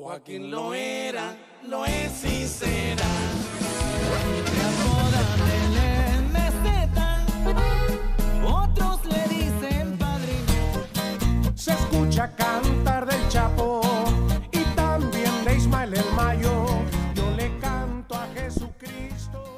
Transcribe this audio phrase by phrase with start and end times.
[0.00, 1.34] Joaquín lo era,
[1.66, 3.04] lo es y será.
[8.46, 11.56] Otros le dicen padrino.
[11.56, 13.80] Se escucha cantar del Chapo
[14.52, 16.64] y también de Ismael el Mayo.
[17.16, 19.56] Yo le canto a Jesucristo.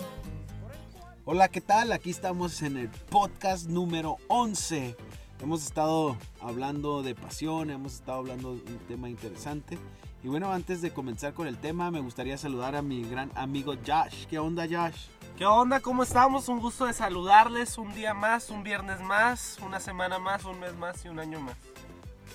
[1.27, 1.93] Hola, ¿qué tal?
[1.93, 4.97] Aquí estamos en el podcast número 11.
[5.43, 9.79] Hemos estado hablando de pasión, hemos estado hablando de un tema interesante.
[10.23, 13.75] Y bueno, antes de comenzar con el tema, me gustaría saludar a mi gran amigo
[13.87, 14.27] Josh.
[14.27, 15.07] ¿Qué onda, Josh?
[15.39, 15.81] ¿Qué onda?
[15.81, 16.49] ¿Cómo estamos?
[16.49, 20.77] Un gusto de saludarles un día más, un viernes más, una semana más, un mes
[20.77, 21.57] más y un año más.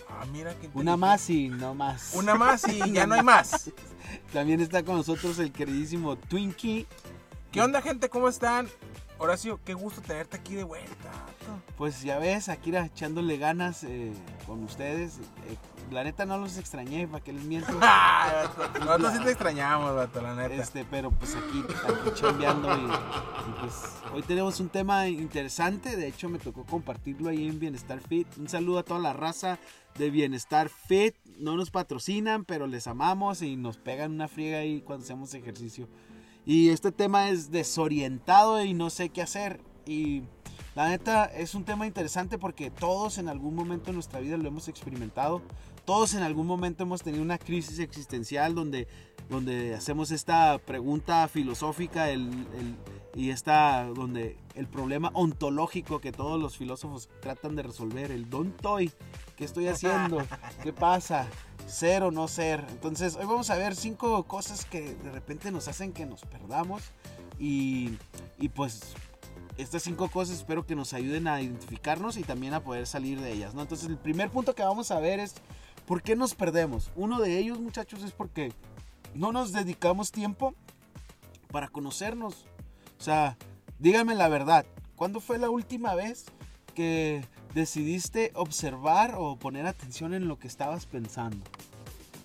[0.09, 2.13] Ah, mira qué Una más y no más.
[2.15, 3.69] Una más y ya no hay más.
[4.33, 6.87] También está con nosotros el queridísimo Twinkie.
[7.51, 8.09] ¿Qué onda, gente?
[8.09, 8.67] ¿Cómo están?
[9.19, 11.11] Horacio, qué gusto tenerte aquí de vuelta.
[11.77, 14.11] Pues ya ves, Akira echándole ganas eh,
[14.47, 15.19] con ustedes.
[15.47, 15.57] Eh,
[15.91, 17.71] la neta no los extrañé, ¿para qué les miento?
[18.79, 20.55] Nosotros sí te extrañamos, vato, la neta.
[20.55, 23.73] Este, pero pues aquí, aquí chambeando y, y, pues
[24.13, 28.27] hoy tenemos un tema interesante, de hecho me tocó compartirlo ahí en Bienestar Fit.
[28.37, 29.59] Un saludo a toda la raza
[29.97, 34.81] de Bienestar Fit, no nos patrocinan, pero les amamos y nos pegan una friega ahí
[34.81, 35.87] cuando hacemos ejercicio.
[36.45, 40.23] Y este tema es desorientado y no sé qué hacer y
[40.75, 44.47] la neta es un tema interesante porque todos en algún momento en nuestra vida lo
[44.47, 45.41] hemos experimentado.
[45.85, 48.87] Todos en algún momento hemos tenido una crisis existencial donde,
[49.29, 52.75] donde hacemos esta pregunta filosófica el, el-
[53.15, 58.51] y esta, donde el problema ontológico que todos los filósofos tratan de resolver, el don
[58.51, 58.91] toy,
[59.37, 60.17] ¿qué estoy haciendo?
[60.63, 61.27] ¿Qué pasa?
[61.65, 62.65] Ser o no ser.
[62.71, 66.81] Entonces hoy vamos a ver cinco cosas que de repente nos hacen que nos perdamos
[67.39, 67.91] y,
[68.37, 68.81] y pues
[69.57, 73.31] estas cinco cosas espero que nos ayuden a identificarnos y también a poder salir de
[73.31, 73.61] ellas, ¿no?
[73.61, 75.35] Entonces el primer punto que vamos a ver es
[75.85, 76.91] ¿por qué nos perdemos?
[76.95, 78.51] Uno de ellos, muchachos, es porque
[79.13, 80.53] no nos dedicamos tiempo
[81.51, 82.45] para conocernos.
[82.99, 83.37] O sea,
[83.79, 86.25] díganme la verdad, ¿cuándo fue la última vez
[86.73, 91.43] que decidiste observar o poner atención en lo que estabas pensando?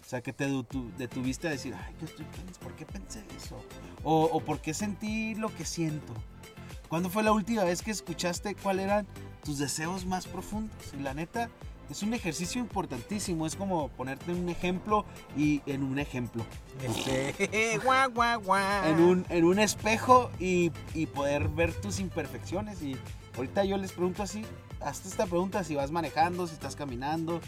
[0.04, 3.22] O sea, que te detu- detuviste a decir, ay, ¿qué estoy pens- ¿por qué pensé
[3.36, 3.56] eso?
[4.02, 6.12] O, o ¿por qué sentí lo que siento?
[6.88, 9.06] ¿Cuándo fue la última vez que escuchaste cuáles eran
[9.44, 10.74] tus deseos más profundos?
[10.98, 11.48] Y la neta,
[11.90, 13.46] es un ejercicio importantísimo.
[13.46, 15.04] Es como ponerte un ejemplo
[15.36, 16.44] y en un ejemplo.
[16.82, 17.34] Este.
[18.86, 22.80] En un, en un espejo y, y poder ver tus imperfecciones.
[22.82, 22.96] Y
[23.36, 24.44] ahorita yo les pregunto así,
[24.80, 27.40] hazte esta pregunta si vas manejando, si estás caminando.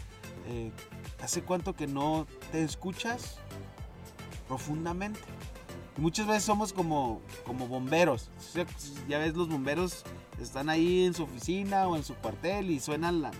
[0.47, 0.71] eh,
[1.21, 3.37] ¿Hace cuánto que no te escuchas
[4.47, 5.21] profundamente?
[5.97, 8.29] Muchas veces somos como, como bomberos.
[9.07, 10.03] Ya ves, los bomberos
[10.41, 13.31] están ahí en su oficina o en su cuartel y suenan la...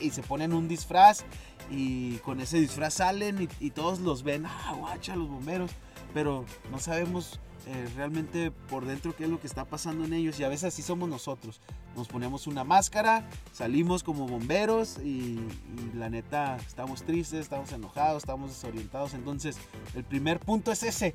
[0.00, 1.24] y se ponen un disfraz
[1.70, 5.70] y con ese disfraz salen y, y todos los ven, ah, guacha, los bomberos,
[6.12, 10.40] pero no sabemos eh, realmente por dentro qué es lo que está pasando en ellos
[10.40, 11.60] y a veces así somos nosotros.
[11.96, 18.24] Nos ponemos una máscara, salimos como bomberos y, y la neta estamos tristes, estamos enojados,
[18.24, 19.14] estamos desorientados.
[19.14, 19.58] Entonces
[19.94, 21.14] el primer punto es ese,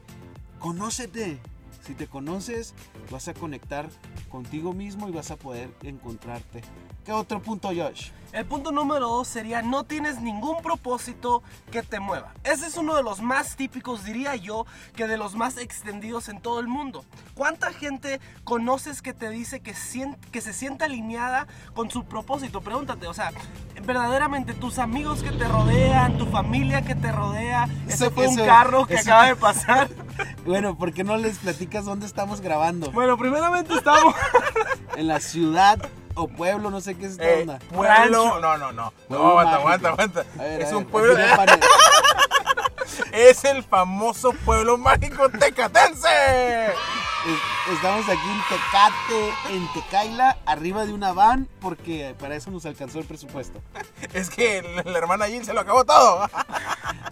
[0.60, 1.40] conócete.
[1.86, 2.74] Si te conoces,
[3.12, 3.88] vas a conectar
[4.30, 6.62] contigo mismo y vas a poder encontrarte.
[7.06, 8.10] ¿Qué otro punto, Josh?
[8.34, 11.42] El punto número dos sería no tienes ningún propósito
[11.72, 12.34] que te mueva.
[12.44, 14.66] Ese es uno de los más típicos, diría yo,
[14.96, 17.06] que de los más extendidos en todo el mundo.
[17.34, 22.60] ¿Cuánta gente conoces que te dice que, se siente alineada con su propósito?
[22.60, 23.32] Pregúntate, o sea,
[23.84, 28.86] verdaderamente tus amigos que te rodean, tu familia que te rodea, ese fue un carro
[28.86, 29.90] que acaba de pasar.
[30.48, 32.90] Bueno, ¿por qué no les platicas dónde estamos grabando?
[32.92, 34.16] Bueno, primeramente estamos...
[34.96, 35.78] En la ciudad
[36.16, 37.60] o pueblo, no sé qué es esta Eh, onda.
[37.72, 38.40] pueblo.
[38.40, 38.92] No, no, no.
[39.08, 40.26] Pueblo No, aguanta, aguanta, aguanta.
[40.40, 41.14] A ver, es un pueblo.
[43.12, 46.08] Es el famoso pueblo mágico tecatense.
[47.28, 52.66] Es- Estamos aquí en Tecate, en Tecaila, arriba de una van, porque para eso nos
[52.66, 53.62] alcanzó el presupuesto.
[54.14, 56.30] Es que la, la hermana Jill se lo acabó todo.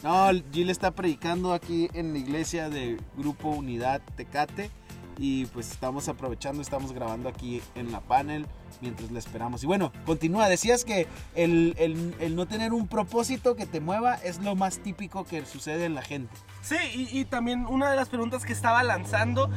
[0.04, 4.70] No, Jill está predicando aquí en la iglesia de Grupo Unidad Tecate
[5.18, 8.46] y pues estamos aprovechando, estamos grabando aquí en la panel
[8.82, 9.64] mientras la esperamos.
[9.64, 14.14] Y bueno, continúa, decías que el, el- el no tener un propósito que te mueva
[14.16, 16.34] es lo más típico que sucede en la gente.
[16.66, 16.78] Sí,
[17.12, 19.52] y, también una de las preguntas que estaba lanzando,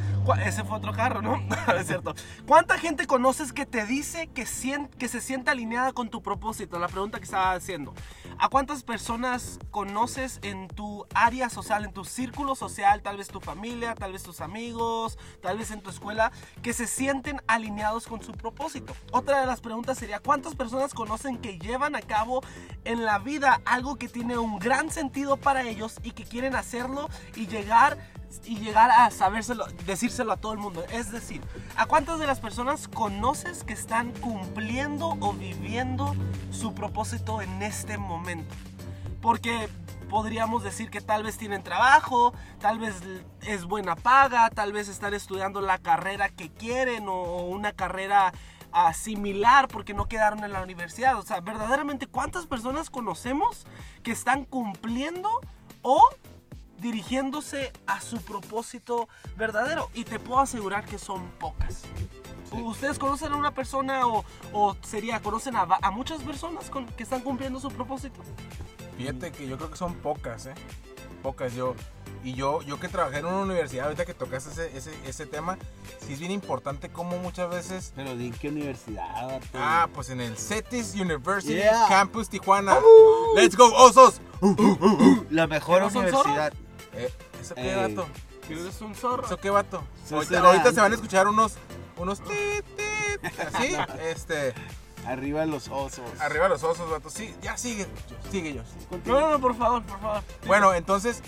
[0.45, 1.41] ese fue otro carro, ¿no?
[1.75, 2.13] es cierto.
[2.45, 6.77] ¿Cuánta gente conoces que te dice que, sien- que se siente alineada con tu propósito?
[6.77, 7.95] La pregunta que estaba haciendo.
[8.37, 13.39] ¿A cuántas personas conoces en tu área social, en tu círculo social, tal vez tu
[13.41, 16.31] familia, tal vez tus amigos, tal vez en tu escuela,
[16.61, 18.93] que se sienten alineados con su propósito?
[19.11, 22.41] otra de las preguntas sería, ¿cuántas personas conocen que llevan a cabo
[22.85, 26.98] en la vida algo que tiene un gran sentido para ellos y que quieren hacerlo
[27.35, 27.97] y llegar
[28.45, 30.83] y llegar a sabérselo, decírselo a todo el mundo?
[30.91, 31.41] Es decir,
[31.75, 36.15] ¿a cuántas de las personas conoces que están cumpliendo o viviendo
[36.51, 38.55] su propósito en este momento?
[39.21, 39.69] Porque
[40.09, 42.95] podríamos decir que tal vez tienen trabajo, tal vez
[43.41, 48.33] es buena paga, tal vez están estudiando la carrera que quieren o, una carrera
[48.71, 51.17] ah, similar porque no quedaron en la universidad.
[51.17, 53.65] O sea, verdaderamente, ¿cuántas personas conocemos
[54.03, 55.29] que están cumpliendo
[55.81, 56.01] o
[56.79, 59.89] dirigiéndose a su propósito verdadero?
[59.93, 61.81] Y te puedo asegurar que son pocas.
[62.51, 67.03] ¿Ustedes conocen a una persona o, o sería, conocen a, a muchas personas con- que
[67.03, 68.21] están cumpliendo su propósito?
[68.97, 70.55] Fíjate que yo creo que son pocas, ¿eh?
[71.21, 71.75] Pocas yo.
[72.23, 75.57] Y yo, yo que trabajé en una universidad, ahorita que tocaste ese, ese, ese tema,
[76.05, 77.93] sí es bien importante cómo muchas veces...
[77.95, 79.39] Pero di qué universidad?
[79.53, 81.85] Ah, pues en el CETIS University Yeah.
[81.87, 82.75] Campus Tijuana.
[83.35, 84.19] ¡Let's go, osos!
[85.29, 86.53] la mejor ¿no son universidad.
[86.93, 87.75] Eh, ¿Eso qué, Ey.
[87.75, 88.07] vato?
[88.49, 89.25] ¿Eres un zorro?
[89.25, 89.83] ¿Eso qué, vato?
[90.11, 91.53] Ahorita, se van a escuchar unos...
[91.97, 92.19] Unos...
[92.21, 94.53] tit, tit, así, este...
[95.05, 96.03] Arriba los osos.
[96.19, 97.09] Arriba los osos, vato.
[97.09, 97.87] Sí, ya sigue.
[98.31, 98.61] Sigue yo.
[99.05, 100.23] No, no, no, por favor, por favor.
[100.45, 101.21] Bueno, entonces,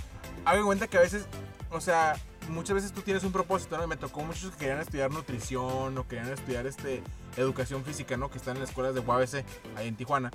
[0.45, 1.25] hago en cuenta que a veces,
[1.71, 2.17] o sea,
[2.49, 3.83] muchas veces tú tienes un propósito, ¿no?
[3.83, 7.01] Y me tocó muchos que querían estudiar nutrición o querían estudiar este,
[7.37, 8.29] educación física, ¿no?
[8.29, 9.45] Que están en las escuelas de UABC,
[9.75, 10.31] ahí en Tijuana.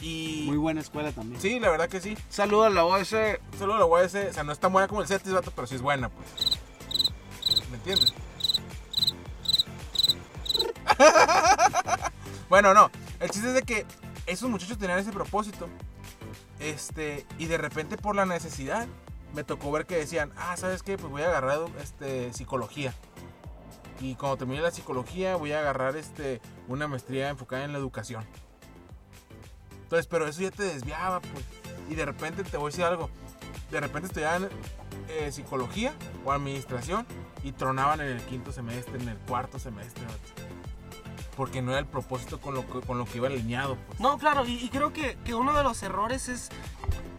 [0.00, 0.44] Y...
[0.46, 1.40] Muy buena escuela también.
[1.40, 2.16] Sí, la verdad que sí.
[2.28, 3.14] Saludos a la OS.
[3.58, 5.76] Solo la UABC, o sea, no es tan buena como el CETIS, vato, pero sí
[5.76, 6.58] es buena, pues.
[7.70, 8.12] ¿Me entiendes?
[12.48, 12.90] bueno, no.
[13.20, 13.86] El chiste es de que
[14.26, 15.68] esos muchachos tenían ese propósito.
[16.60, 18.86] Este, y de repente por la necesidad
[19.34, 20.96] me tocó ver que decían, ah, ¿sabes qué?
[20.98, 22.92] Pues voy a agarrar este, psicología.
[24.00, 28.24] Y cuando termine la psicología voy a agarrar este, una maestría enfocada en la educación.
[29.82, 31.44] Entonces, pero eso ya te desviaba, pues.
[31.88, 33.10] Y de repente te voy a decir algo.
[33.70, 34.48] De repente estudiaban
[35.08, 35.94] eh, psicología
[36.24, 37.06] o administración
[37.42, 40.02] y tronaban en el quinto semestre, en el cuarto semestre.
[41.36, 44.00] Porque no era el propósito con lo que, con lo que iba alineado, pues.
[44.00, 46.50] No, claro, y, y creo que, que uno de los errores es,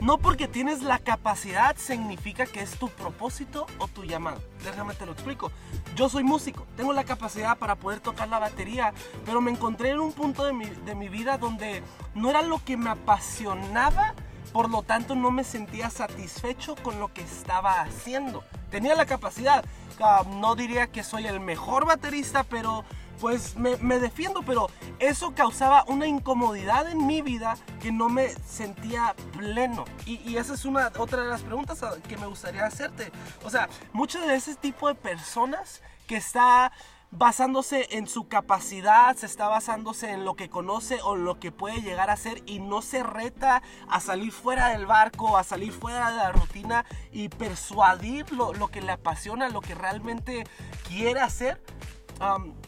[0.04, 4.42] no porque tienes la capacidad significa que es tu propósito o tu llamado.
[4.62, 5.50] Déjame te lo explico.
[5.96, 8.94] Yo soy músico, tengo la capacidad para poder tocar la batería,
[9.26, 11.82] pero me encontré en un punto de mi, de mi vida donde
[12.16, 14.14] no era lo que me apasionaba,
[14.52, 18.44] por lo tanto no me sentía satisfecho con lo que estaba haciendo.
[18.72, 19.64] Tenía la capacidad,
[20.02, 22.84] ah, no diría que soy el mejor baterista, pero
[23.19, 24.69] pues me, defiendo, pero
[25.00, 29.86] eso causaba una incomodidad en mi vida que no me sentía pleno.
[30.06, 33.12] Y, esa es una otra de las preguntas que me gustaría hacerte.
[33.44, 36.71] O sea, muchas de ese tipo de personas que está
[37.12, 41.81] basándose en su capacidad, se está basándose en lo que conoce o lo que puede
[41.81, 46.09] llegar a ser y no se reta a salir fuera del barco, a salir fuera
[46.09, 50.44] de la rutina y persuadir lo que le apasiona, lo que realmente
[50.88, 51.62] quiere hacer,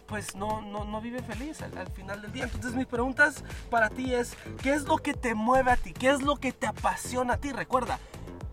[0.07, 2.43] pues no, no, no vive feliz al, al final del día.
[2.43, 5.93] Entonces mis preguntas para ti es, ¿qué es lo que te mueve a ti?
[5.93, 7.51] ¿Qué es lo que te apasiona a ti?
[7.51, 7.99] Recuerda,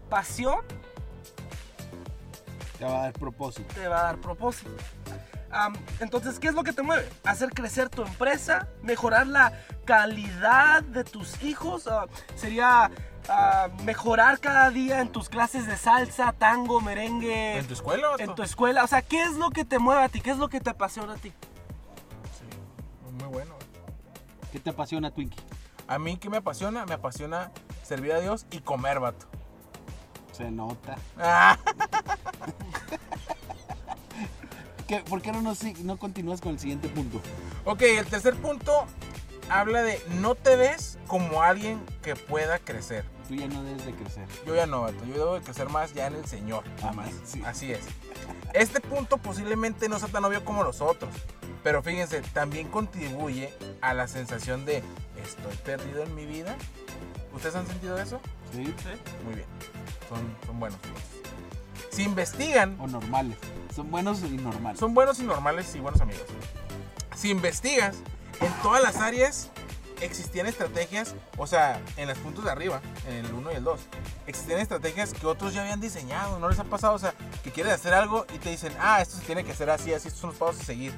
[0.09, 0.61] pasión
[2.79, 3.75] Te va a dar propósito.
[3.75, 4.71] te va a dar propósito.
[6.01, 7.07] Entonces, ¿qué es lo que te mueve?
[7.25, 9.53] Hacer crecer tu empresa, mejorar la
[9.85, 12.07] calidad de tus hijos, ah,
[12.37, 12.91] sería
[13.29, 18.09] ah, mejorar cada día en tus clases de salsa, tango, merengue, ¿En tu escuela?
[18.11, 18.23] vato?
[18.23, 18.85] en tu escuela.
[18.85, 20.21] O sea, ¿qué es lo que te mueve a ti?
[20.21, 21.31] ¿Qué es lo que te apasiona a ti?
[22.39, 22.45] Sí,
[23.19, 23.55] muy bueno.
[24.51, 25.39] ¿Qué te apasiona, Twinkie?
[25.89, 26.85] A mí, ¿qué me apasiona?
[26.87, 27.51] Me apasiona
[27.83, 29.27] servir a Dios y comer, vato.
[30.33, 30.97] Se nota.
[31.19, 31.59] Ah,
[34.87, 37.21] ¿Qué- ¿Por qué no, sig- no continúas con el siguiente punto?
[37.65, 38.85] ok, el tercer punto
[39.49, 43.05] habla de no te ves como alguien que pueda crecer.
[43.29, 44.27] Tú ya no debes de crecer.
[44.47, 44.91] Yo ya no.
[44.91, 46.65] Yo debo de crecer más ya en el Señor.
[46.83, 47.15] Amén, Más.
[47.25, 47.43] sí.
[47.45, 47.81] Así es.
[48.53, 51.11] Este punto posiblemente no sea tan obvio como los otros.
[51.63, 54.83] Pero fíjense, también contribuye a la sensación de
[55.23, 56.57] estoy perdido en mi vida.
[57.33, 58.21] ¿Ustedes han sentido eso?
[58.53, 58.63] ¿Sí?
[59.25, 59.47] Muy bien.
[60.09, 60.79] Son, son buenos.
[61.91, 63.39] Si investigan, O normales.
[63.75, 64.79] Son buenos y normales.
[64.81, 66.25] son buenos y normales y buenos amigos.
[67.17, 67.97] Si investigas,
[68.41, 69.51] en todas las áreas
[70.03, 73.81] existían estrategias, o sea, en los puntos de arriba, en el 1 y el 2,
[74.27, 77.73] existían estrategias que otros ya habían diseñado, no les ha pasado, o sea, que quieres
[77.73, 80.31] hacer algo y te dicen, ah, esto se tiene que hacer así, así, estos son
[80.31, 80.93] los pasos a seguir.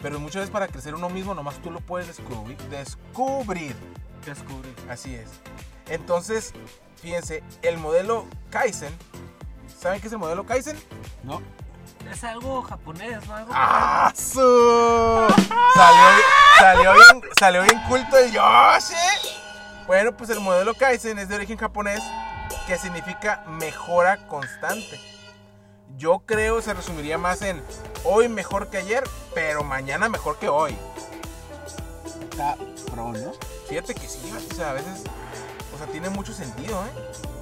[0.00, 2.58] Pero muchas veces para crecer uno mismo, nomás tú lo puedes descubrir.
[2.68, 3.74] Descubrir.
[4.24, 4.74] Descubrir.
[4.90, 5.30] Así es.
[5.88, 6.52] Entonces,
[7.00, 8.94] fíjense, el modelo Kaizen,
[9.80, 10.76] ¿saben qué es el modelo Kaizen?
[11.22, 11.40] ¿No?
[12.10, 13.34] Es algo japonés, ¿no?
[13.34, 15.26] Algo ¡Ah, su!
[15.74, 16.22] Salió,
[16.58, 18.94] salió bien, salió bien culto el Yoshi.
[19.86, 22.02] Bueno, pues el modelo Kaizen es de origen japonés
[22.66, 25.00] que significa mejora constante.
[25.96, 27.62] Yo creo se resumiría más en
[28.04, 30.76] hoy mejor que ayer, pero mañana mejor que hoy.
[32.30, 32.56] Está
[32.92, 33.32] pro, ¿no?
[33.68, 35.04] Fíjate que sí, o sea, a veces,
[35.74, 36.90] o sea, tiene mucho sentido, ¿eh?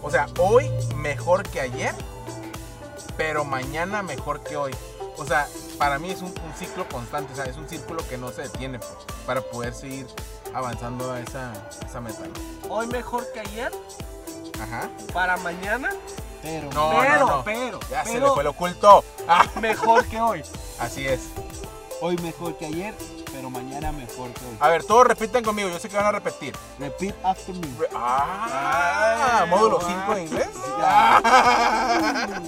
[0.03, 1.95] O sea, hoy mejor que ayer,
[3.17, 4.75] pero mañana mejor que hoy.
[5.17, 8.17] O sea, para mí es un, un ciclo constante, o sea, es un círculo que
[8.19, 8.91] no se detiene pues,
[9.27, 10.07] para poder seguir
[10.55, 11.53] avanzando a esa,
[11.87, 12.21] esa meta.
[12.69, 12.75] ¿no?
[12.75, 13.73] Hoy mejor que ayer,
[14.63, 14.89] Ajá.
[15.13, 15.91] para mañana,
[16.43, 17.45] Pero, No, pero, no, no.
[17.45, 19.05] pero, Ya se le pero fue lo oculto.
[19.29, 20.43] Ah, mejor que hoy.
[20.79, 21.23] así es.
[22.01, 22.95] hoy mejor que ayer,
[23.33, 24.57] pero mañana mejor que hoy.
[24.61, 26.55] A ver, todos repiten conmigo, yo sé que van a repetir.
[26.79, 27.67] Repeat after me.
[27.79, 29.95] Re- Ah, Ay, módulo guay.
[29.95, 30.49] 5 de inglés.
[30.81, 32.41] Ah.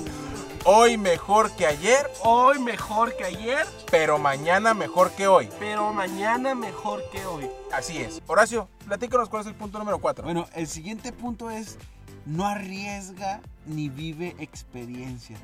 [0.69, 5.49] Hoy mejor que ayer, Hoy mejor que ayer, pero mañana mejor que hoy.
[5.61, 7.49] pero mañana mejor que hoy.
[7.73, 8.21] Así es.
[8.27, 10.25] Horacio, platícanos cuál es el punto número 4.
[10.25, 11.79] Bueno, el siguiente punto es
[12.25, 15.39] no arriesga ni vive experiencias.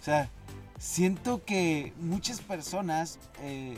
[0.00, 0.30] O sea,
[0.78, 3.76] siento que muchas personas, eh,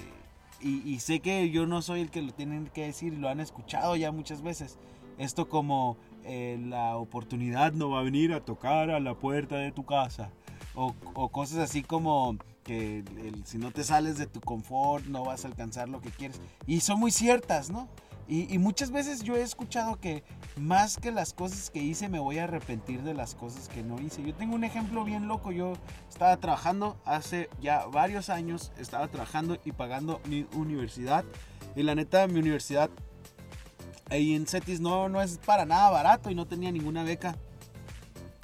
[0.61, 3.41] y, y sé que yo no soy el que lo tienen que decir, lo han
[3.41, 4.77] escuchado ya muchas veces,
[5.17, 9.73] esto como eh, la oportunidad no va a venir a tocar a la puerta de
[9.73, 10.31] tu casa.
[10.75, 10.95] O,
[11.29, 13.05] cosas así como que
[13.45, 16.41] si no te sales de tu confort no vas a alcanzar lo que quieres.
[16.67, 17.89] Y son muy ciertas, ¿no?
[18.29, 20.23] Y, y muchas veces yo he escuchado que
[20.57, 24.01] más que las cosas que hice me voy a arrepentir de las cosas que no
[24.01, 24.23] hice.
[24.23, 25.51] Yo tengo un ejemplo bien loco.
[25.51, 25.75] Yo
[26.09, 31.25] estaba trabajando hace ya varios años, estaba trabajando y pagando mi universidad.
[31.75, 32.91] Y la neta, mi universidad
[34.13, 37.37] ahí en CETIS no, no es para nada barato y no tenía ninguna beca.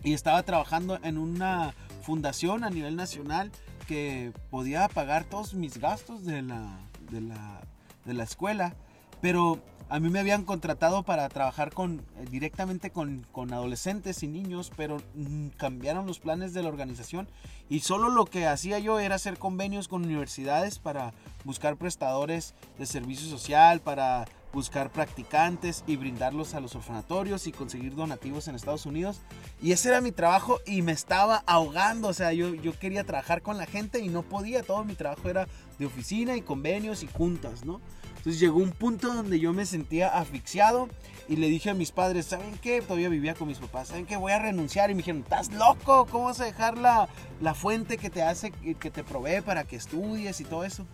[0.02, 1.74] Y estaba trabajando en una
[2.08, 3.52] fundación a nivel nacional
[3.86, 7.60] que podía pagar todos mis gastos de la, de la,
[8.06, 8.74] de la escuela.
[9.20, 9.60] Pero
[9.90, 14.72] a mí me habían contratado para trabajar con, eh, directamente con, con adolescentes y niños,
[14.74, 17.28] pero mm, cambiaron los planes de la organización
[17.68, 21.12] y solo lo que hacía yo era hacer convenios con universidades para
[21.44, 24.24] buscar prestadores de servicio social, para
[24.58, 29.20] buscar practicantes y brindarlos a los orfanatorios y conseguir donativos en Estados Unidos.
[29.62, 32.08] Y ese era mi trabajo y me estaba ahogando.
[32.08, 34.64] O sea, yo, yo quería trabajar con la gente y no podía.
[34.64, 35.46] Todo mi trabajo era
[35.78, 37.80] de oficina y convenios y juntas, ¿no?
[38.16, 40.88] Entonces llegó un punto donde yo me sentía asfixiado
[41.28, 42.82] y le dije a mis padres, ¿saben qué?
[42.82, 44.16] Todavía vivía con mis papás, ¿saben qué?
[44.16, 44.90] Voy a renunciar.
[44.90, 46.04] Y me dijeron, ¿estás loco?
[46.10, 47.08] ¿Cómo vas a dejar la,
[47.40, 50.84] la fuente que te hace, que te provee para que estudies y todo eso?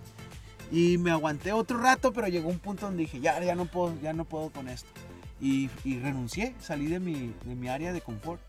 [0.75, 3.95] Y me aguanté otro rato, pero llegó un punto donde dije, ya, ya no puedo,
[4.03, 4.91] ya no puedo con esto.
[5.41, 8.41] Y, y renuncié, salí de mi, de mi área de confort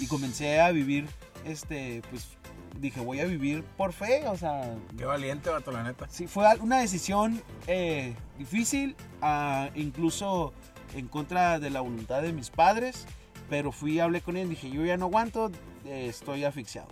[0.00, 1.06] y comencé a vivir,
[1.44, 2.38] este, pues
[2.80, 6.06] dije, voy a vivir por fe, o sea, Qué valiente, vato, la neta.
[6.08, 10.54] Sí, fue una decisión eh, difícil, ah, incluso
[10.94, 13.04] en contra de la voluntad de mis padres,
[13.50, 15.52] pero fui, hablé con ellos, dije, yo ya no aguanto,
[15.84, 16.88] eh, estoy asfixiado.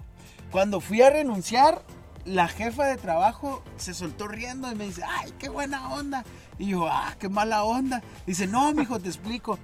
[0.50, 1.80] Cuando fui a renunciar,
[2.26, 6.24] la jefa de trabajo se soltó riendo y me dice, ay, qué buena onda.
[6.58, 8.02] Y yo, ah, qué mala onda.
[8.26, 9.58] Dice, no, mijo, te explico.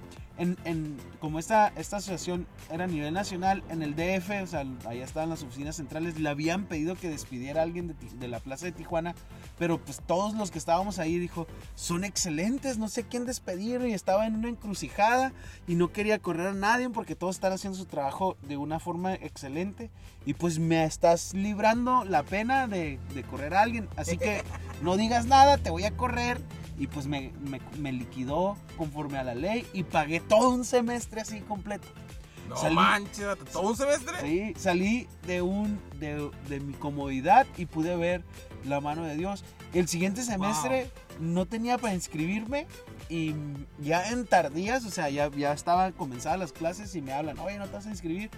[1.19, 5.29] Como esta, esta asociación era a nivel nacional, en el DF, o sea, allá estaban
[5.29, 9.15] las oficinas centrales, le habían pedido que despidiera a alguien de, la plaza de Tijuana,
[9.57, 13.93] pero pues todos los que estábamos ahí dijo, son excelentes, no sé quién despedir, y
[13.93, 15.33] estaba en una encrucijada
[15.67, 19.13] y no quería correr a nadie porque todos están haciendo su trabajo de una forma
[19.13, 19.89] excelente,
[20.25, 24.43] y pues me estás librando la pena de correr a alguien, así que
[24.81, 26.41] no digas nada, te voy a correr
[26.77, 31.21] y pues me, me- me liquidó conforme a la ley y pagué todo un semestre
[31.21, 31.87] así completo.
[32.49, 34.19] No Salí- manches, ¿todo un semestre?
[34.21, 38.21] Sí, salí de, un, de, de mi comodidad y pude ver
[38.65, 39.45] la mano de Dios.
[39.73, 40.89] El siguiente semestre
[41.21, 42.67] no tenía para inscribirme
[43.07, 43.33] y
[43.79, 47.57] ya en tardías, o sea, ya, ya estaban comenzadas las clases y me hablan, oye,
[47.57, 48.29] ¿no te vas a inscribir?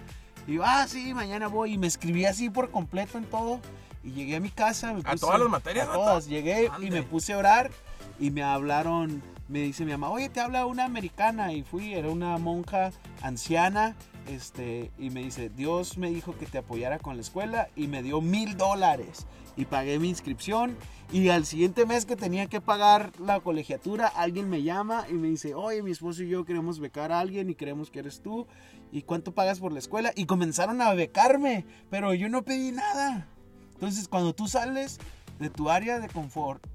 [0.46, 1.72] Y yo, ah, sí, mañana voy.
[1.72, 3.60] Y me escribí así por completo en todo.
[4.04, 4.92] Y llegué a mi casa.
[4.94, 6.26] me ¿A todas las materias, A todas.
[6.28, 6.90] Llegué y Ande.
[6.92, 7.72] me puse a orar.
[8.18, 11.52] Y me hablaron, me dice mi mamá, oye, te habla una americana.
[11.52, 12.92] Y fui, era una monja
[13.22, 13.94] anciana.
[14.28, 17.68] Este, y me dice, Dios me dijo que te apoyara con la escuela.
[17.76, 19.26] Y me dio mil dólares.
[19.56, 20.76] Y pagué mi inscripción.
[21.12, 25.28] Y al siguiente mes que tenía que pagar la colegiatura, alguien me llama y me
[25.28, 28.46] dice, oye, mi esposo y yo queremos becar a alguien y creemos que eres tú.
[28.90, 30.12] ¿Y cuánto pagas por la escuela?
[30.16, 33.28] Y comenzaron a becarme, pero yo no pedí nada.
[33.74, 34.98] Entonces, cuando tú sales
[35.38, 36.66] de tu área de confort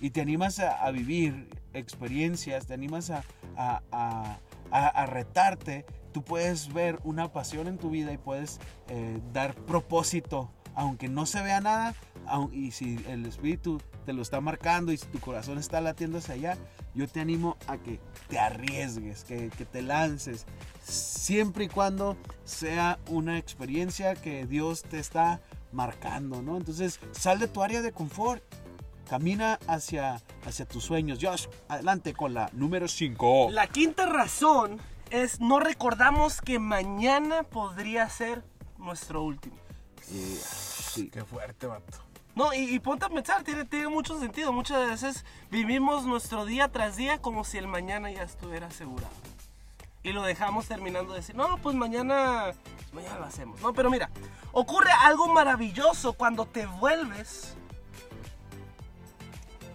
[0.00, 3.22] y te animas a, vivir experiencias, te animas a,
[3.56, 3.82] a-
[4.70, 10.50] a- retarte, tú puedes ver una pasión en tu vida y puedes eh, dar propósito
[10.76, 11.94] aunque no se vea nada,
[12.52, 16.34] y si el espíritu te lo está marcando y si tu corazón está latiendo hacia
[16.34, 16.58] allá,
[16.94, 20.44] yo te animo a que te arriesgues, que, que te lances,
[20.82, 25.40] siempre y cuando sea una experiencia que Dios te está
[25.72, 26.58] marcando, ¿no?
[26.58, 28.42] Entonces, sal de tu área de confort,
[29.08, 31.18] camina hacia, hacia tus sueños.
[31.20, 33.48] Josh, adelante con la número 5.
[33.50, 34.78] La quinta razón
[35.10, 38.44] es no recordamos que mañana podría ser
[38.78, 39.56] nuestro último.
[40.00, 41.08] sí.
[41.10, 41.98] Qué fuerte, vato.
[42.34, 44.52] No, y, y ponte a pensar, tiene, tiene mucho sentido.
[44.52, 49.14] Muchas veces vivimos nuestro día tras día como si el mañana ya estuviera asegurado.
[50.02, 53.60] Y lo dejamos terminando de decir, no, pues mañana, pues mañana lo hacemos.
[53.60, 54.10] No, pero mira,
[54.52, 57.56] ocurre algo maravilloso cuando te vuelves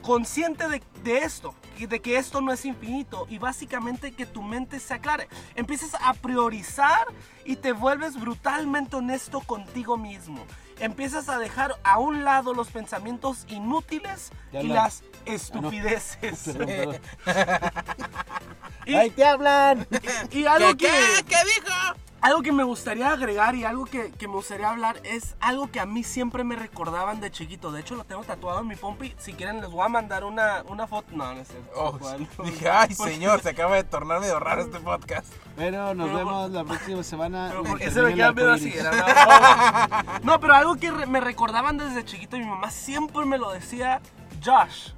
[0.01, 4.41] consciente de, de esto, y de que esto no es infinito y básicamente que tu
[4.43, 5.27] mente se aclare.
[5.55, 7.05] Empiezas a priorizar
[7.46, 10.46] y te vuelves brutalmente honesto contigo mismo.
[10.79, 16.39] Empiezas a dejar a un lado los pensamientos inútiles Ya y la- las estupideces.
[16.58, 17.01] Perdón, perdón.
[18.86, 19.88] Y- ¡Ahí te hablan!
[20.31, 20.88] y algo que,
[21.27, 21.74] ¿Qué dijo?
[22.22, 25.80] Algo que me gustaría agregar y algo que, que me gustaría hablar es algo que
[25.80, 27.72] a mí siempre me recordaban de chiquito.
[27.72, 29.13] De hecho, lo tengo tatuado en mi pompi.
[29.18, 31.08] Si quieren, les voy a mandar una, una foto.
[31.16, 31.72] No, no es cierto.
[31.75, 35.34] Oh, dije, ay, señor, se acaba de tornar medio raro este podcast.
[35.56, 37.54] Pero nos Pero vemos la próxima semana.
[37.68, 38.72] Porque se me queda así.
[38.74, 40.20] era una.
[40.24, 44.00] No, pero algo que re- me recordaban desde chiquito, mi mamá siempre me lo decía,
[44.44, 44.92] Josh.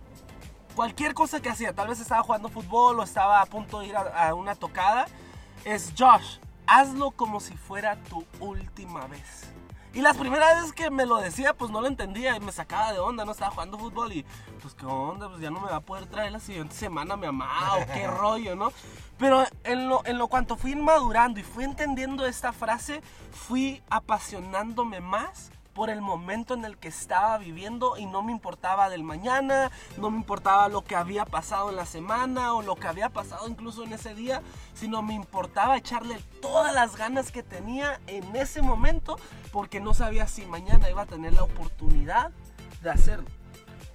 [0.75, 3.95] Cualquier cosa que hacía, tal vez estaba jugando fútbol o estaba a punto de ir
[3.95, 5.05] a, a una tocada,
[5.65, 6.37] es Josh,
[6.73, 9.49] hazlo como si fuera tu última vez.
[9.93, 12.91] Y las primeras veces que me lo decía, pues no lo entendía y me sacaba
[12.91, 14.25] de onda, no estaba jugando fútbol y
[14.59, 17.27] pues qué onda, pues ya no me va a poder traer la siguiente semana mi
[17.27, 18.73] mamá o qué rollo, ¿no?
[19.19, 24.99] Pero en lo, en lo cuanto fui madurando y fui entendiendo esta frase, fui apasionándome
[24.99, 29.71] más por el momento en el que estaba viviendo y no me importaba del mañana,
[29.97, 33.47] no me importaba lo que había pasado en la semana o lo que había pasado
[33.47, 34.41] incluso en ese día,
[34.73, 39.17] sino me importaba echarle todas las ganas que tenía en ese momento
[39.51, 42.31] porque no sabía si mañana iba a tener la oportunidad
[42.81, 43.27] de hacerlo.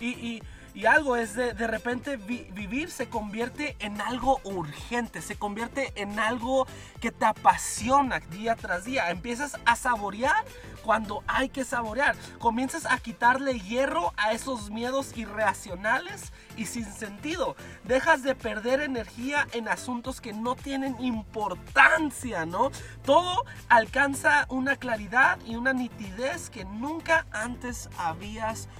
[0.01, 0.43] Y, y-
[0.75, 5.93] y algo es de, de repente vi- vivir se convierte en algo urgente, se convierte
[5.97, 6.69] en algo
[7.01, 9.11] que te apasiona día tras día.
[9.11, 10.45] Empiezas a saborear
[10.89, 12.17] cuando hay que saborear.
[12.39, 17.57] Comienzas a quitarle hierro a esos miedos irracionales y sin sentido.
[17.85, 22.71] Dejas de perder energía en asuntos que no tienen importancia, ¿no?
[23.05, 28.71] Todo alcanza una claridad y una nitidez que nunca antes habías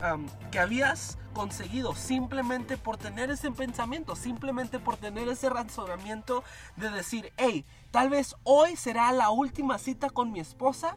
[0.00, 6.44] am, que habías conseguido simplemente por tener ese pensamiento, simplemente por tener ese razonamiento
[6.76, 10.96] de decir, hey, tal vez hoy será la última cita con mi esposa,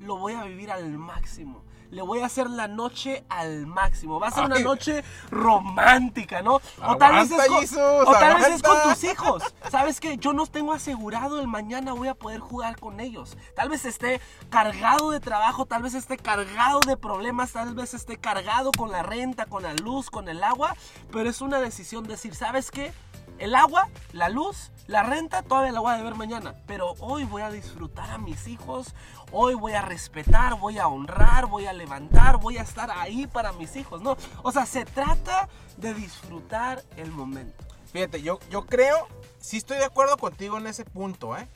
[0.00, 1.64] lo voy a vivir al máximo.
[1.92, 4.18] Le voy a hacer la noche al máximo.
[4.18, 6.60] Va a ser una noche romántica, ¿no?
[6.82, 8.94] O tal vez es con, Jesus, o tal vez es con aguanta.
[8.94, 9.42] tus hijos.
[9.70, 10.16] ¿Sabes qué?
[10.16, 13.36] Yo no tengo asegurado el mañana voy a poder jugar con ellos.
[13.54, 18.16] Tal vez esté cargado de trabajo, tal vez esté cargado de problemas, tal vez esté
[18.16, 20.74] cargado con la renta, con la luz, con el agua.
[21.12, 22.94] Pero es una decisión decir, ¿sabes qué?
[23.42, 26.54] El agua, la luz, la renta, todavía la voy a deber mañana.
[26.64, 28.94] Pero hoy voy a disfrutar a mis hijos.
[29.32, 33.50] Hoy voy a respetar, voy a honrar, voy a levantar, voy a estar ahí para
[33.50, 34.16] mis hijos, ¿no?
[34.44, 37.64] O sea, se trata de disfrutar el momento.
[37.92, 39.08] Fíjate, yo, yo creo,
[39.40, 41.48] sí estoy de acuerdo contigo en ese punto, ¿eh?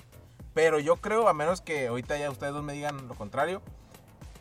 [0.55, 3.63] Pero yo creo, a menos que ahorita ya ustedes dos me digan lo contrario,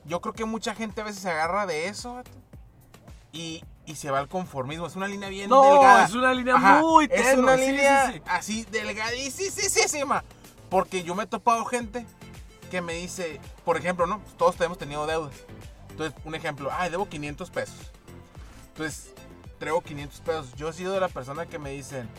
[0.05, 2.23] yo creo que mucha gente a veces se agarra de eso
[3.31, 4.88] y, y se va al conformismo.
[4.88, 6.06] Es una línea bien No, delgada.
[6.06, 8.21] es una línea muy Es tenue, una sí, sí, línea sí.
[8.28, 10.24] así delgadísima.
[10.69, 12.06] Porque yo me he topado gente
[12.71, 14.21] que me dice, por ejemplo, ¿no?
[14.38, 15.34] Todos hemos tenido deudas.
[15.91, 17.76] Entonces, un ejemplo, ay, debo 500 pesos.
[18.69, 19.13] Entonces,
[19.60, 20.54] traigo 500 pesos.
[20.56, 22.10] Yo he sido de la persona que me dicen,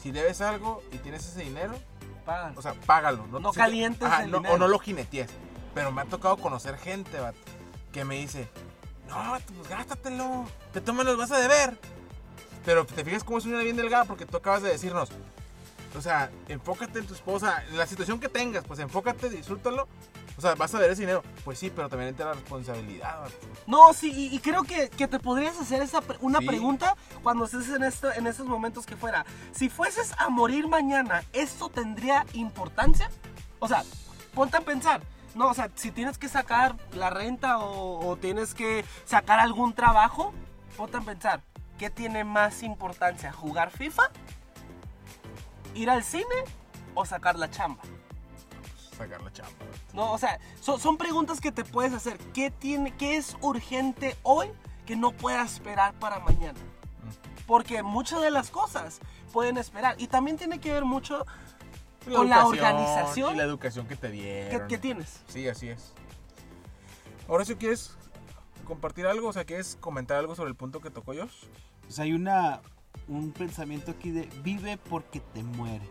[0.00, 1.74] si debes algo y tienes ese dinero,
[2.24, 2.56] Pagan.
[2.56, 3.26] o sea, págalo.
[3.26, 4.54] No sí, calientes el no- dinero.
[4.54, 5.30] O no lo jinetees.
[5.74, 7.38] Pero me ha tocado conocer gente, vato,
[7.92, 8.48] que me dice,
[9.08, 10.46] no, pues gástatelo.
[10.84, 11.78] Tú me los vas a deber.
[12.64, 15.10] Pero te fijas cómo es una bien delgada porque tú acabas de decirnos.
[15.96, 19.86] O sea, enfócate en tu esposa, en la situación que tengas, pues enfócate, disfrútalo.
[20.36, 21.22] O sea, vas a ver ese dinero.
[21.44, 23.28] Pues sí, pero también entra la responsabilidad.
[23.68, 26.46] No, sí, y, y creo que, que te podrías hacer esa pre- una Sí.
[26.46, 29.24] pregunta cuando estés en, esto, en estos momentos que fuera.
[29.52, 33.08] Si fueses a morir mañana, ¿esto tendría importancia?
[33.60, 33.84] O sea,
[34.34, 35.00] ponte a pensar.
[35.34, 39.74] No, o sea, si tienes que sacar la renta o, o tienes que sacar algún
[39.74, 40.32] trabajo,
[40.76, 41.42] ponte a pensar.
[41.78, 43.32] ¿Qué tiene más importancia?
[43.32, 44.04] ¿Jugar FIFA?
[45.74, 46.24] ¿Ir al cine?
[46.94, 47.82] ¿O sacar la chamba?
[48.94, 49.52] sacar la chamba.
[49.92, 52.18] No, o sea, son, son preguntas que te puedes hacer.
[52.32, 54.48] ¿Qué, tiene, ¿Qué es urgente hoy
[54.86, 56.58] que no pueda esperar para mañana?
[57.46, 59.00] Porque muchas de las cosas
[59.32, 59.96] pueden esperar.
[59.98, 61.26] Y también tiene que ver mucho
[62.04, 64.68] con la organización Y la educación que te dieron.
[64.68, 65.22] que tienes.
[65.28, 65.92] Sí, así es.
[67.28, 67.96] Ahora, si quieres
[68.64, 71.44] compartir algo, o sea, ¿quieres comentar algo sobre el punto que tocó Josh?
[71.82, 72.60] Pues hay una,
[73.08, 75.88] un pensamiento aquí de vive porque te mueres.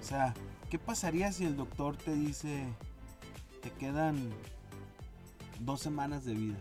[0.00, 0.34] O sea,
[0.70, 2.64] ¿qué pasaría si el doctor te dice
[3.62, 4.30] te quedan
[5.60, 6.58] dos semanas de vida?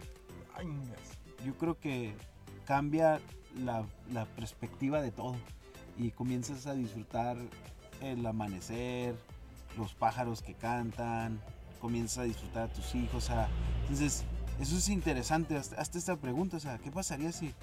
[1.46, 2.16] Yo creo que
[2.66, 3.20] cambia
[3.56, 5.36] la, la perspectiva de todo
[5.98, 7.38] y comienzas a disfrutar
[8.02, 9.16] el amanecer,
[9.78, 11.40] los pájaros que cantan,
[11.82, 13.24] comienzas a disfrutar a tus hijos.
[13.24, 13.48] O sea,
[13.82, 14.24] entonces,
[14.60, 15.58] eso es interesante.
[15.58, 17.54] Hasta, esta pregunta, o sea, ¿qué pasaría si,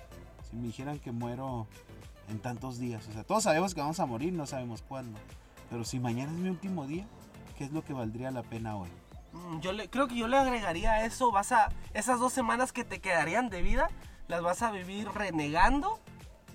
[0.53, 1.67] me dijeran que muero
[2.29, 3.07] en tantos días?
[3.09, 5.19] O sea, todos sabemos que vamos a morir, no sabemos cuándo.
[5.71, 7.07] Pero si mañana es mi último día,
[7.57, 8.91] ¿qué es lo que valdría la pena hoy?
[9.33, 12.85] Mm, Yo le, creo que yo le agregaría eso, vas a, esas dos semanas que
[12.85, 13.89] te quedarían de vida,
[14.29, 15.99] las vas a vivir renegando,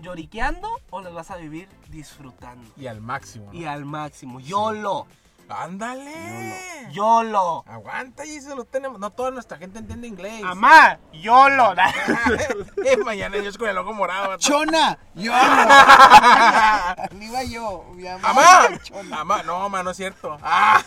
[0.01, 2.69] lloriqueando o las vas a vivir disfrutando.
[2.77, 3.51] Y al máximo.
[3.51, 3.59] ¿no?
[3.59, 5.07] Y al máximo, YOLO,
[5.49, 6.53] ¡Ándale!
[6.91, 7.63] YOLO.
[7.67, 8.99] Aguanta y se lo tenemos.
[8.99, 10.41] No toda nuestra gente entiende inglés.
[10.43, 11.73] Amá, YOLO.
[12.85, 14.37] Eh, mañana Dios con el ojo morado.
[14.37, 14.97] ¡Chona!
[15.15, 15.33] ¡Yo!
[15.33, 18.29] Arriba yo, mi amor.
[18.29, 18.77] ¡Amá!
[18.83, 19.21] Chona.
[19.21, 19.43] ¡Amá!
[19.43, 20.37] No, ma, no es cierto.
[20.41, 20.83] ¡Ah!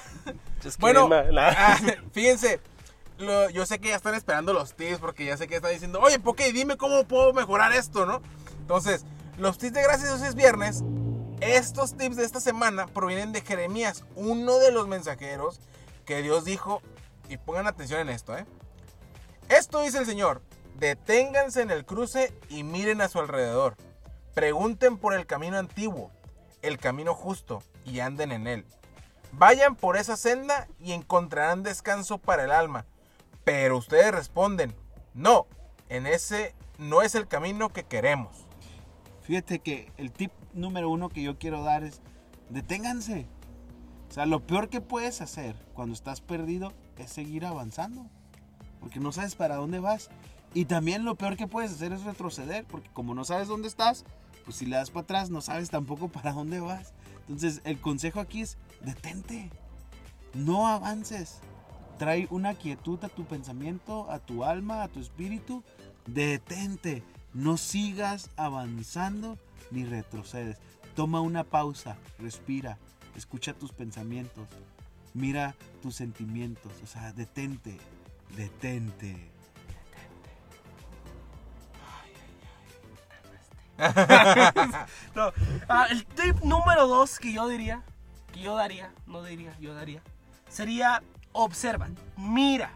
[0.78, 1.78] Bueno, ah,
[2.12, 2.60] fíjense,
[3.18, 6.00] lo- yo sé que ya están esperando los tips porque ya sé que están diciendo,
[6.00, 8.20] oye, Poké, dime cómo puedo mejorar esto, ¿no?
[8.70, 9.04] Entonces,
[9.36, 10.84] los tips de gracias Dios es viernes.
[11.40, 15.60] Estos tips de esta semana provienen de Jeremías, uno de los mensajeros
[16.04, 16.80] que Dios dijo,
[17.28, 18.46] y pongan atención en esto, ¿eh?
[19.48, 20.40] Esto dice el Señor,
[20.78, 23.74] deténganse en el cruce y miren a su alrededor.
[24.34, 26.12] Pregunten por el camino antiguo,
[26.62, 28.64] el camino justo, y anden en él.
[29.32, 32.86] Vayan por esa senda y encontrarán descanso para el alma.
[33.42, 34.76] Pero ustedes responden,
[35.12, 35.48] no,
[35.88, 38.39] en ese no es el camino que queremos.
[39.30, 42.00] Fíjate que el tip número uno que yo quiero dar es
[42.48, 43.28] deténganse.
[44.08, 48.08] O sea, lo peor que puedes hacer cuando estás perdido es seguir avanzando.
[48.80, 50.10] Porque no sabes para dónde vas.
[50.52, 52.64] Y también lo peor que puedes hacer es retroceder.
[52.64, 54.04] Porque como no sabes dónde estás,
[54.44, 56.92] pues si le das para atrás no sabes tampoco para dónde vas.
[57.28, 59.48] Entonces el consejo aquí es detente.
[60.34, 61.38] No avances.
[61.98, 65.62] Trae una quietud a tu pensamiento, a tu alma, a tu espíritu.
[66.08, 67.04] Detente.
[67.32, 69.38] No sigas avanzando
[69.70, 70.58] ni retrocedes.
[70.94, 72.78] Toma una pausa, respira,
[73.16, 74.48] escucha tus pensamientos,
[75.14, 76.72] mira tus sentimientos.
[76.82, 77.78] O sea, detente,
[78.36, 79.30] detente.
[85.14, 85.32] No,
[85.68, 87.82] ah, el tip número dos que yo diría,
[88.32, 90.02] que yo daría, no diría, yo daría,
[90.48, 92.70] sería observa, mira,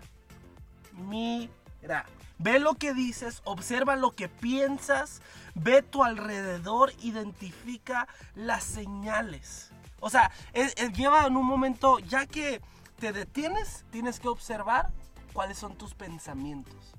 [0.93, 2.07] mira,
[2.38, 5.23] ve lo que dices, observa lo que piensas,
[5.55, 9.70] ve tu alrededor, identifica las señales.
[10.01, 12.61] O sea, es- lleva en un momento, ya que
[12.99, 14.90] te detienes, tienes que observar
[15.33, 16.94] cuáles son tus pensamientos.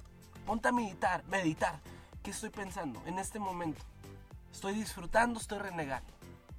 [0.45, 1.80] Ponte a meditar, meditar.
[2.24, 3.84] ¿Qué estoy pensando en este momento?
[4.52, 6.08] estoy disfrutando, estoy renegando,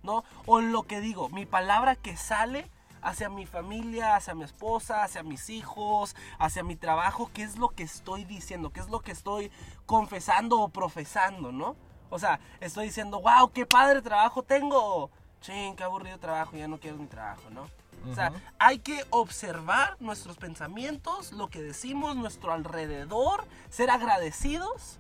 [0.03, 0.23] ¿no?
[0.45, 2.71] O en lo que digo, mi palabra que sale
[3.07, 7.69] hacia mi familia, hacia mi esposa, hacia mis hijos, hacia mi trabajo, ¿qué es lo
[7.69, 8.73] que estoy diciendo?
[8.73, 9.53] ¿Qué es lo que estoy
[9.87, 11.77] confesando o profesando, ¿no?
[12.11, 15.09] O sea, estoy diciendo, wow, qué padre trabajo tengo.
[15.41, 17.69] Ching, qué aburrido trabajo, ya no quiero mi trabajo, ¿no?
[18.11, 24.99] O sea, hay que observar nuestros pensamientos, lo que decimos, nuestro alrededor, ser agradecidos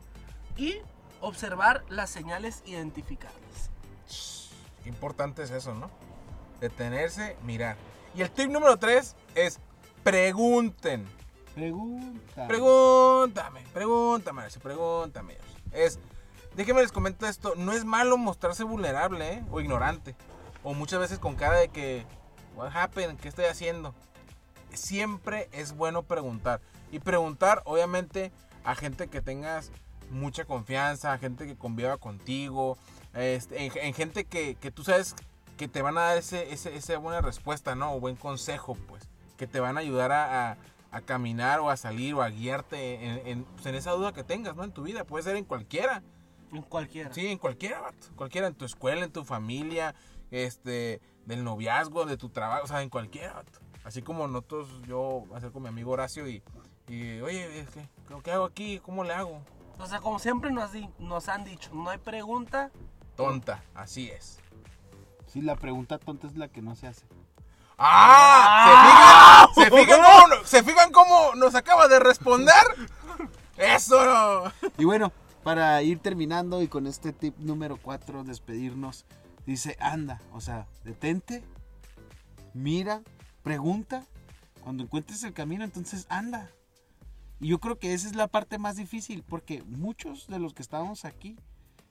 [0.57, 0.79] y
[1.21, 3.71] observar las señales, identificarlas.
[4.85, 5.90] Importante es eso, ¿no?
[6.61, 7.77] Detenerse, mirar.
[8.16, 9.61] Y el tip número tres es
[10.02, 11.07] pregunten.
[11.55, 15.37] Pregúntame, pregúntame, Marcio, pregúntame.
[15.72, 15.98] Es,
[16.55, 19.44] déjenme les comento esto, no es malo mostrarse vulnerable ¿eh?
[19.50, 20.14] o ignorante.
[20.62, 22.07] O muchas veces con cara de que,
[22.55, 23.94] what happened, ¿qué estoy haciendo?
[24.72, 26.62] Siempre es bueno preguntar.
[26.90, 28.33] Y preguntar, obviamente,
[28.64, 29.72] a gente que tengas
[30.11, 32.79] mucha confianza, a gente que conviva contigo,
[33.12, 35.14] este, en, en gente que, que tú sabes
[35.57, 37.95] que te van a dar ese, ese- esa buena respuesta, ¿no?
[37.95, 39.09] O buen consejo, pues.
[39.37, 40.57] Que te van a ayudar a, a-
[40.92, 44.25] a caminar o a salir o a guiarte en, en, pues, en esa duda que
[44.25, 44.64] tengas, ¿no?
[44.64, 45.05] En tu vida.
[45.05, 46.03] Puede ser en cualquiera.
[46.53, 47.12] En cualquiera.
[47.12, 48.07] Sí, en cualquiera, vato.
[48.16, 49.95] Cualquiera, en tu escuela, en tu familia,
[50.31, 53.59] este, del noviazgo, de tu trabajo, o sea, en cualquiera, vato.
[53.85, 56.42] Así como nosotros, yo me acerco a mi amigo Horacio y,
[56.88, 57.88] y oye, es que,
[58.23, 58.81] ¿qué hago aquí?
[58.81, 59.40] ¿Cómo le hago?
[59.79, 62.71] O sea, como siempre nos, nos han dicho, no hay pregunta.
[63.16, 64.38] Tonta, así es.
[65.27, 67.05] Sí, la pregunta tonta es la que no se hace.
[67.79, 69.49] ¡Ah!
[69.55, 69.77] ¿Se fijan?
[69.77, 72.55] ¿Se fijan cómo, no- ¿Se fijan cómo nos acaba de responder?
[73.57, 74.53] ¡Eso!
[74.79, 75.12] Y bueno,
[75.43, 79.05] para ir terminando y con este tip número 4, despedirnos,
[79.47, 81.45] dice, anda, o sea, detente,
[82.55, 83.03] mira,
[83.43, 84.05] pregunta,
[84.62, 86.51] cuando encuentres el camino, entonces anda.
[87.41, 90.62] Y yo creo que esa es la parte más difícil, porque muchos de los que
[90.62, 91.37] estamos aquí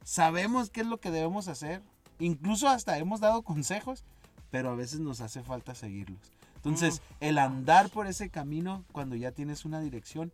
[0.04, 1.82] sabemos qué es lo que debemos hacer,
[2.20, 4.04] incluso hasta hemos dado consejos,
[4.52, 6.32] pero a veces nos hace falta seguirlos.
[6.56, 10.32] Entonces, el andar por ese camino cuando ya tienes una dirección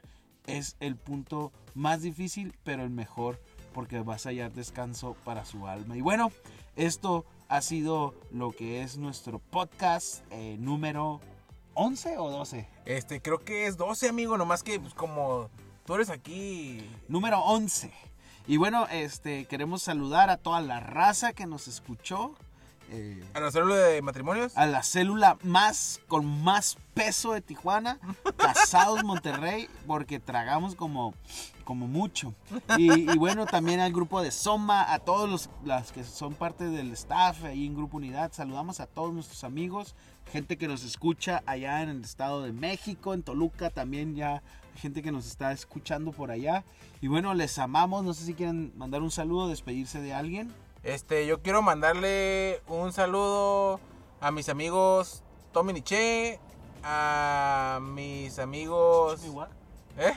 [0.47, 3.41] es el punto más difícil, pero el mejor,
[3.73, 5.97] porque vas a hallar descanso para su alma.
[5.97, 6.31] Y bueno,
[6.75, 11.19] esto ha sido lo que es nuestro podcast eh, número
[11.73, 12.67] 11 o 12.
[12.85, 15.49] Este, creo que es 12, amigo, nomás que pues, como
[15.85, 16.89] tú eres aquí...
[17.07, 17.91] Número 11.
[18.47, 22.35] Y bueno, este queremos saludar a toda la raza que nos escuchó.
[22.89, 24.57] eh, A la célula de matrimonios.
[24.57, 27.99] a la célula más con más peso de Tijuana,
[28.37, 31.13] Casados Monterrey, porque tragamos como,
[31.63, 32.33] como mucho.
[32.77, 36.65] Y, y bueno, también al grupo de Soma, a todos los las que son parte
[36.65, 38.31] del staff ahí en Grupo Unidad.
[38.33, 39.95] Saludamos a todos nuestros amigos,
[40.33, 44.41] gente que nos escucha allá en el Estado de México, en Toluca también ya
[44.75, 46.63] gente que nos está escuchando por allá.
[47.01, 48.03] Y bueno, les amamos.
[48.03, 50.53] No sé si quieren mandar un saludo, despedirse de alguien.
[50.83, 53.79] Este, yo quiero mandarle un saludo
[54.19, 56.39] a mis amigos Tommy Niche,
[56.83, 59.21] a mis amigos...
[59.97, 60.13] ¿Eh?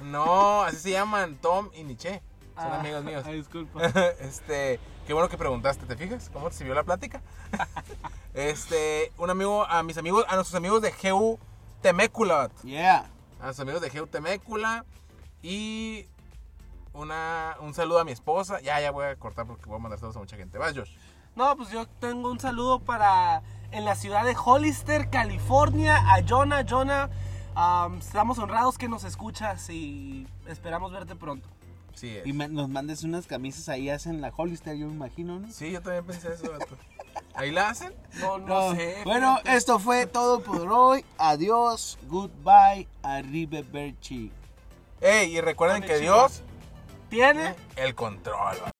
[0.00, 2.22] No, así se llaman Tom y Niche.
[2.54, 3.24] Son Ah, amigos míos.
[3.26, 3.84] Ay, disculpa.
[4.20, 6.30] este, qué bueno que preguntaste, ¿te fijas?
[6.32, 7.22] ¿Cómo te sirvió la plática?
[8.34, 11.38] este, un amigo, a mis amigos, a nuestros amigos de GU
[11.80, 12.50] Temécula.
[12.62, 13.10] Yeah.
[13.44, 14.86] A los amigos de GU Temécula
[15.42, 16.06] y
[16.94, 18.60] una, un saludo a mi esposa.
[18.62, 20.56] Ya, ya voy a cortar porque voy a mandar saludos a mucha gente.
[20.56, 20.92] Vas, Josh.
[21.36, 26.64] No, pues yo tengo un saludo para en la ciudad de Hollister, California, a Jonah.
[26.66, 27.10] Jonah,
[27.54, 31.46] am, estamos honrados que nos escuchas y esperamos verte pronto.
[31.94, 32.26] Sí, es.
[32.26, 35.50] Y me- nos mandes unas camisas ahí, hacen la Hollister, yo me imagino, ¿no?
[35.52, 36.44] Sí, yo también pensé eso.
[37.34, 37.92] ¿Ahí la hacen?
[38.20, 38.76] No, no, No.
[38.76, 38.96] sé.
[39.04, 41.04] Bueno, esto fue todo por hoy.
[41.18, 44.30] Adiós, goodbye, arrivederci.
[45.00, 45.98] Ey, y recuerden que.
[45.98, 46.42] Dios
[47.10, 48.56] tiene el control.
[48.60, 48.70] vato.